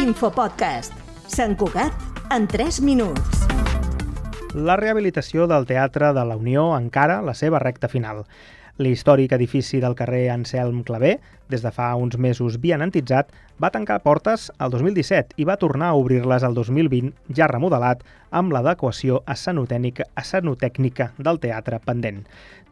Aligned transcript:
L'Infopodcast. 0.00 0.94
Sant 1.28 1.52
Cugat 1.60 1.92
en 2.32 2.46
3 2.48 2.78
minuts. 2.86 3.42
La 4.56 4.78
rehabilitació 4.80 5.44
del 5.50 5.66
Teatre 5.68 6.14
de 6.16 6.22
la 6.24 6.38
Unió 6.40 6.70
encara 6.72 7.18
la 7.20 7.34
seva 7.36 7.60
recta 7.60 7.90
final. 7.92 8.22
L'històric 8.80 9.34
edifici 9.36 9.76
del 9.76 9.92
carrer 9.92 10.30
Anselm 10.32 10.78
Clavé, 10.88 11.18
des 11.52 11.60
de 11.60 11.68
fa 11.68 11.90
uns 12.00 12.14
mesos 12.16 12.54
bienantitzat, 12.62 13.28
va 13.60 13.68
tancar 13.74 13.98
portes 14.00 14.46
el 14.56 14.70
2017 14.72 15.36
i 15.36 15.44
va 15.44 15.58
tornar 15.60 15.90
a 15.90 15.98
obrir-les 16.00 16.46
el 16.48 16.54
2020, 16.56 17.10
ja 17.36 17.44
remodelat, 17.50 18.00
amb 18.32 18.54
l'adequació 18.54 19.18
escenotècnica 19.28 21.10
del 21.18 21.40
teatre 21.42 21.76
pendent. 21.84 22.22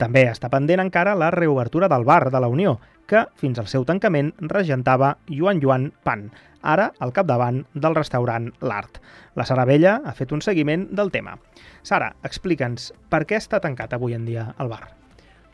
També 0.00 0.23
està 0.31 0.49
pendent 0.49 0.81
encara 0.81 1.13
la 1.13 1.29
reobertura 1.35 1.91
del 1.93 2.07
bar 2.09 2.31
de 2.32 2.40
la 2.40 2.49
Unió, 2.49 2.79
que, 3.04 3.27
fins 3.36 3.61
al 3.61 3.68
seu 3.68 3.85
tancament, 3.85 4.32
regentava 4.54 5.18
Joan 5.29 5.61
Joan 5.61 5.90
Pan, 6.09 6.31
ara 6.63 6.89
al 7.04 7.13
capdavant 7.13 7.67
del 7.75 7.99
restaurant 7.99 8.49
L'Art. 8.64 8.96
La 9.36 9.45
Sara 9.45 9.68
Vella 9.68 10.00
ha 10.07 10.17
fet 10.17 10.32
un 10.32 10.40
seguiment 10.40 10.89
del 10.89 11.13
tema. 11.13 11.36
Sara, 11.82 12.14
explica'ns 12.25 12.95
per 13.13 13.27
què 13.29 13.36
està 13.36 13.61
tancat 13.61 13.93
avui 13.93 14.17
en 14.17 14.25
dia 14.25 14.54
el 14.57 14.72
bar. 14.72 14.86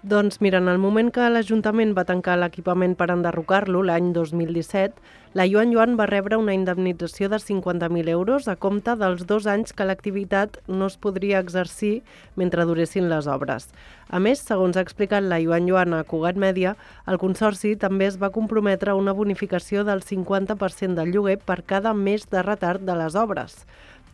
Doncs 0.05 0.43
mira, 0.43 0.59
en 0.59 0.69
el 0.69 0.77
moment 0.77 1.09
que 1.09 1.25
l'Ajuntament 1.33 1.95
va 1.97 2.03
tancar 2.05 2.35
l'equipament 2.37 2.93
per 2.93 3.07
enderrocar-lo, 3.09 3.81
l'any 3.89 4.11
2017, 4.13 4.99
la 5.33 5.47
Joan 5.49 5.73
Joan 5.73 5.95
va 5.97 6.05
rebre 6.11 6.37
una 6.37 6.53
indemnització 6.53 7.31
de 7.33 7.39
50.000 7.41 8.13
euros 8.13 8.45
a 8.53 8.55
compte 8.61 8.93
dels 9.01 9.25
dos 9.25 9.49
anys 9.49 9.73
que 9.73 9.87
l'activitat 9.89 10.59
no 10.69 10.91
es 10.93 10.99
podria 11.01 11.41
exercir 11.41 12.03
mentre 12.37 12.67
duressin 12.69 13.09
les 13.09 13.25
obres. 13.25 13.71
A 14.13 14.21
més, 14.21 14.45
segons 14.45 14.77
ha 14.77 14.85
explicat 14.85 15.25
la 15.25 15.41
Joan 15.41 15.73
Joan 15.73 15.97
a 15.97 16.03
Cugat 16.05 16.37
Mèdia, 16.37 16.77
el 17.09 17.17
Consorci 17.17 17.73
també 17.73 18.05
es 18.13 18.21
va 18.21 18.29
comprometre 18.37 18.93
a 18.93 19.01
una 19.01 19.17
bonificació 19.17 19.89
del 19.89 20.05
50% 20.05 21.01
del 21.01 21.17
lloguer 21.17 21.39
per 21.41 21.63
cada 21.65 21.97
mes 21.97 22.29
de 22.29 22.45
retard 22.45 22.85
de 22.85 23.01
les 23.01 23.17
obres. 23.17 23.63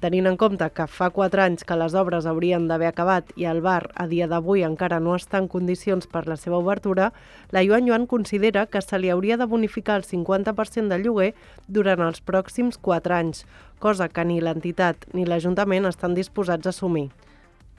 Tenint 0.01 0.25
en 0.31 0.39
compte 0.41 0.65
que 0.73 0.87
fa 0.89 1.11
4 1.13 1.43
anys 1.45 1.67
que 1.69 1.77
les 1.77 1.93
obres 2.01 2.25
haurien 2.25 2.65
d'haver 2.71 2.87
acabat 2.89 3.35
i 3.37 3.45
el 3.51 3.59
bar 3.61 3.91
a 4.01 4.07
dia 4.09 4.25
d'avui 4.31 4.63
encara 4.65 4.97
no 4.97 5.13
està 5.13 5.37
en 5.43 5.49
condicions 5.53 6.09
per 6.09 6.23
la 6.25 6.39
seva 6.41 6.57
obertura, 6.57 7.11
la 7.53 7.61
Joan 7.67 7.85
Joan 7.85 8.07
considera 8.09 8.65
que 8.65 8.81
se 8.81 8.97
li 8.97 9.13
hauria 9.13 9.37
de 9.37 9.45
bonificar 9.45 9.99
el 10.01 10.09
50% 10.09 10.89
del 10.89 11.05
lloguer 11.05 11.35
durant 11.69 12.01
els 12.07 12.25
pròxims 12.25 12.81
4 12.81 13.19
anys, 13.19 13.45
cosa 13.79 14.09
que 14.09 14.25
ni 14.25 14.41
l'entitat 14.41 15.05
ni 15.13 15.29
l'Ajuntament 15.29 15.93
estan 15.93 16.17
disposats 16.17 16.65
a 16.65 16.73
assumir. 16.73 17.11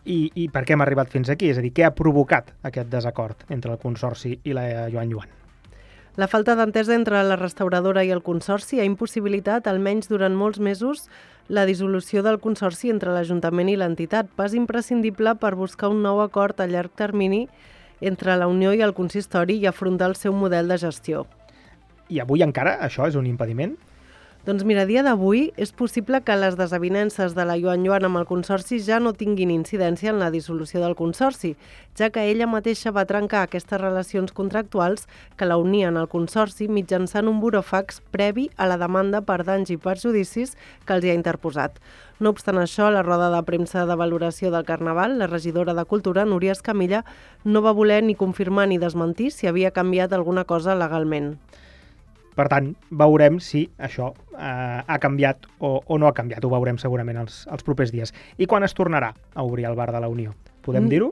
I, 0.05 0.30
I 0.36 0.49
per 0.53 0.61
què 0.61 0.77
hem 0.77 0.86
arribat 0.86 1.09
fins 1.09 1.30
aquí? 1.33 1.49
És 1.49 1.58
a 1.58 1.66
dir, 1.66 1.73
què 1.73 1.89
ha 1.89 1.95
provocat 1.97 2.53
aquest 2.61 2.94
desacord 2.94 3.49
entre 3.49 3.73
el 3.73 3.81
Consorci 3.81 4.38
i 4.45 4.53
la 4.53 4.92
Joan 4.94 5.09
Joan? 5.09 5.41
La 6.20 6.28
falta 6.28 6.58
d'entesa 6.59 6.92
entre 6.92 7.22
la 7.23 7.38
restauradora 7.40 8.02
i 8.04 8.09
el 8.12 8.20
Consorci 8.20 8.81
ha 8.81 8.88
impossibilitat, 8.88 9.67
almenys 9.72 10.09
durant 10.12 10.34
molts 10.36 10.59
mesos, 10.59 11.06
la 11.48 11.64
dissolució 11.66 12.20
del 12.26 12.42
Consorci 12.44 12.92
entre 12.92 13.14
l'Ajuntament 13.16 13.70
i 13.72 13.78
l'entitat, 13.80 14.28
pas 14.36 14.52
imprescindible 14.52 15.38
per 15.39 15.54
buscar 15.56 15.88
un 15.94 16.02
nou 16.04 16.20
acord 16.20 16.59
a 16.59 16.67
llarg 16.67 16.92
termini 17.00 17.45
entre 18.02 18.36
la 18.36 18.50
Unió 18.52 18.73
i 18.76 18.84
el 18.84 18.92
Consistori 18.98 19.56
i 19.62 19.70
afrontar 19.72 20.09
el 20.12 20.17
seu 20.20 20.36
model 20.36 20.67
de 20.67 20.82
gestió. 20.84 21.23
I 22.12 22.20
avui 22.20 22.44
encara 22.44 22.76
això 22.84 23.08
és 23.08 23.16
un 23.16 23.30
impediment? 23.30 23.78
Doncs 24.42 24.64
mira, 24.66 24.81
a 24.81 24.89
dia 24.89 25.03
d'avui 25.06 25.52
és 25.61 25.70
possible 25.70 26.17
que 26.25 26.34
les 26.34 26.56
desavinences 26.58 27.36
de 27.38 27.44
la 27.45 27.59
Joan 27.61 27.84
Joan 27.86 28.08
amb 28.08 28.17
el 28.17 28.25
Consorci 28.25 28.80
ja 28.81 28.98
no 28.98 29.11
tinguin 29.14 29.52
incidència 29.53 30.09
en 30.09 30.17
la 30.17 30.31
dissolució 30.33 30.81
del 30.81 30.95
Consorci, 30.98 31.52
ja 31.94 32.09
que 32.09 32.23
ella 32.25 32.48
mateixa 32.50 32.89
va 32.89 33.06
trencar 33.06 33.44
aquestes 33.45 33.78
relacions 33.78 34.33
contractuals 34.33 35.06
que 35.38 35.45
la 35.45 35.59
unien 35.61 35.94
al 35.94 36.09
Consorci 36.09 36.66
mitjançant 36.66 37.30
un 37.30 37.38
burofax 37.38 38.02
previ 38.09 38.50
a 38.58 38.66
la 38.66 38.81
demanda 38.81 39.22
per 39.22 39.44
danys 39.45 39.70
i 39.70 39.78
perjudicis 39.78 40.58
que 40.88 40.98
els 40.98 41.05
hi 41.05 41.14
ha 41.14 41.20
interposat. 41.22 41.78
No 42.17 42.33
obstant 42.33 42.58
això, 42.58 42.89
a 42.89 42.98
la 42.98 43.05
roda 43.05 43.30
de 43.30 43.45
premsa 43.45 43.86
de 43.86 43.94
valoració 43.94 44.50
del 44.50 44.66
Carnaval, 44.66 45.20
la 45.22 45.30
regidora 45.30 45.78
de 45.78 45.86
Cultura, 45.86 46.26
Núria 46.26 46.58
Escamilla, 46.58 47.05
no 47.45 47.61
va 47.61 47.77
voler 47.77 48.02
ni 48.02 48.17
confirmar 48.17 48.71
ni 48.73 48.82
desmentir 48.82 49.30
si 49.38 49.45
havia 49.45 49.70
canviat 49.70 50.17
alguna 50.17 50.49
cosa 50.49 50.73
legalment. 50.73 51.36
Per 52.36 52.47
tant, 52.52 52.71
veurem 52.95 53.39
si 53.43 53.65
això 53.80 54.11
eh, 54.31 54.80
ha 54.86 54.99
canviat 55.03 55.49
o, 55.59 55.80
o 55.83 55.97
no 55.99 56.08
ha 56.08 56.15
canviat. 56.15 56.45
Ho 56.45 56.53
veurem 56.53 56.80
segurament 56.81 57.19
els, 57.23 57.43
els 57.52 57.65
propers 57.67 57.92
dies. 57.92 58.15
I 58.37 58.47
quan 58.47 58.64
es 58.64 58.75
tornarà 58.77 59.11
a 59.11 59.43
obrir 59.43 59.67
el 59.67 59.75
bar 59.75 59.92
de 59.92 59.99
la 59.99 60.09
Unió? 60.11 60.36
Podem 60.64 60.87
mm. 60.87 60.93
dir-ho? 60.93 61.11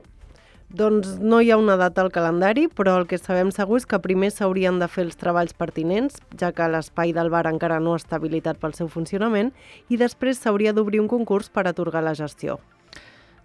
Doncs 0.70 1.16
no 1.18 1.40
hi 1.42 1.48
ha 1.50 1.56
una 1.58 1.74
data 1.74 1.98
al 2.04 2.12
calendari, 2.14 2.68
però 2.70 2.94
el 3.00 3.08
que 3.10 3.18
sabem 3.18 3.48
segur 3.50 3.80
és 3.80 3.88
que 3.90 3.98
primer 3.98 4.28
s'haurien 4.30 4.76
de 4.78 4.86
fer 4.86 5.02
els 5.02 5.18
treballs 5.18 5.56
pertinents, 5.58 6.20
ja 6.38 6.52
que 6.54 6.68
l'espai 6.70 7.10
del 7.16 7.30
bar 7.32 7.48
encara 7.50 7.80
no 7.82 7.96
està 7.98 8.20
habilitat 8.20 8.60
pel 8.62 8.76
seu 8.78 8.86
funcionament, 8.86 9.50
i 9.90 9.98
després 9.98 10.38
s'hauria 10.38 10.72
d'obrir 10.72 11.02
un 11.02 11.10
concurs 11.10 11.50
per 11.50 11.66
atorgar 11.66 12.04
la 12.06 12.14
gestió. 12.14 12.60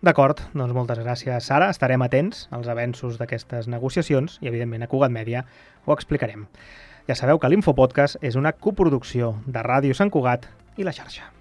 D'acord, 0.06 0.44
doncs 0.53 0.75
moltes 0.78 1.02
gràcies, 1.02 1.47
Sara. 1.50 1.72
Estarem 1.74 2.03
atents 2.06 2.46
als 2.53 2.69
avenços 2.69 3.18
d'aquestes 3.18 3.66
negociacions 3.74 4.38
i, 4.44 4.52
evidentment, 4.52 4.85
a 4.85 4.91
Cugat 4.91 5.09
Mèdia 5.09 5.47
ho 5.88 5.97
explicarem. 5.97 6.46
Ja 7.06 7.14
sabeu 7.14 7.38
que 7.38 7.50
l'Infopodcast 7.52 8.18
és 8.26 8.34
una 8.40 8.56
coproducció 8.58 9.36
de 9.46 9.62
Ràdio 9.62 9.94
Sant 9.94 10.10
Cugat 10.10 10.48
i 10.82 10.88
la 10.88 10.94
xarxa. 10.96 11.34